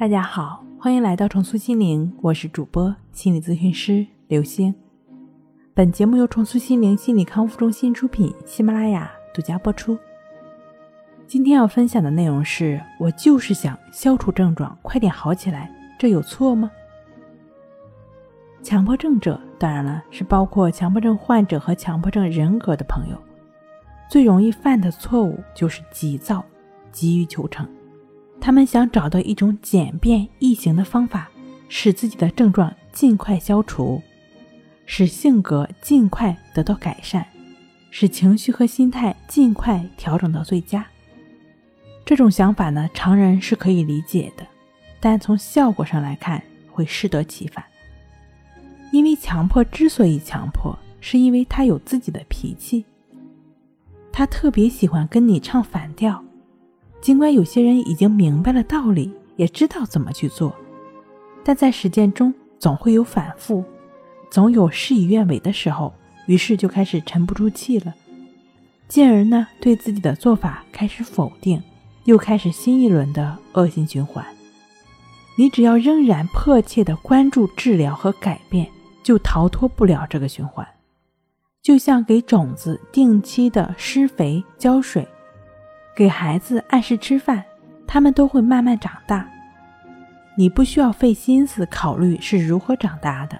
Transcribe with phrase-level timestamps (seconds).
[0.00, 4.74] 大家好，欢迎来到重塑心灵，我是主播心理咨询师刘星。
[5.74, 9.98] 本节目由重塑心灵心理康复中心出品，喜马拉雅独家播出。
[11.26, 16.70] 今天要分享的内容是我就是想消除症状，快点好起来，这有错吗？
[18.62, 23.22] 强迫症者，当然了，是包括强迫症患者和强迫症人格的朋友，
[24.08, 26.42] 最容易犯的错误就是急躁、
[26.90, 27.68] 急于求成。
[28.40, 31.28] 他们想找到一种简便易行的方法，
[31.68, 34.02] 使自己的症状尽快消除，
[34.86, 37.24] 使性格尽快得到改善，
[37.90, 40.86] 使情绪和心态尽快调整到最佳。
[42.04, 44.44] 这种想法呢，常人是可以理解的，
[44.98, 47.64] 但从效果上来看，会适得其反。
[48.90, 52.84] 因为强迫之所以强迫，是因为他有自己的脾气，
[54.10, 56.24] 他特别喜欢跟你唱反调。
[57.00, 60.54] 尽管有些人已经明白了道理，也知道怎么去做，
[61.42, 63.64] 但在实践中总会有反复，
[64.30, 65.92] 总有事与愿违的时候，
[66.26, 67.94] 于是就开始沉不住气了，
[68.86, 71.62] 进而呢对自己的做法开始否定，
[72.04, 74.24] 又开始新一轮的恶性循环。
[75.36, 78.68] 你只要仍然迫切的关注治疗和改变，
[79.02, 80.66] 就逃脱不了这个循环。
[81.62, 85.08] 就像给种子定期的施肥浇水。
[85.94, 87.44] 给孩子按时吃饭，
[87.86, 89.28] 他们都会慢慢长大。
[90.36, 93.38] 你不需要费心思考虑是如何长大的，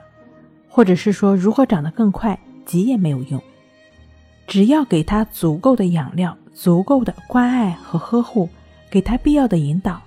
[0.68, 3.40] 或者是说如何长得更快，急也没有用。
[4.46, 8.48] 只要给他足够的养料、足够的关爱和呵护，
[8.90, 10.02] 给他必要的引导，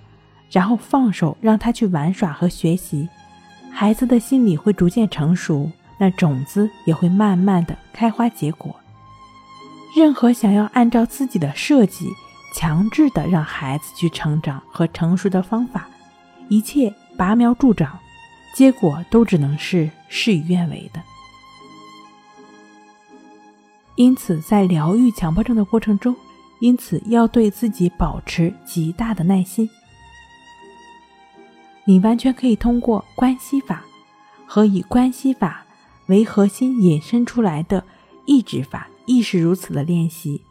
[0.51, 3.07] 然后放手让他去玩耍和学习，
[3.71, 8.75] 孩子的心理会逐渐成熟，那种子也会慢慢的开花结果。
[9.95, 12.09] 任何想要按照自己的设计。
[12.53, 15.87] 强制的让孩子去成长和成熟的方法，
[16.49, 17.99] 一切拔苗助长，
[18.55, 21.01] 结果都只能是事与愿违的。
[23.95, 26.15] 因此，在疗愈强迫症的过程中，
[26.59, 29.69] 因此要对自己保持极大的耐心。
[31.85, 33.83] 你完全可以通过关系法
[34.47, 35.65] 和以关系法
[36.07, 37.83] 为核心引申出来的
[38.25, 40.41] 意志法，亦是如此的练习。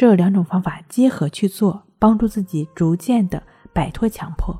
[0.00, 4.58] 这两种方法结合去做，帮助自己逐渐的摆脱强迫。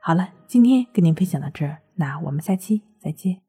[0.00, 3.45] 好了，今天跟您分享到这儿，那我们下期再见。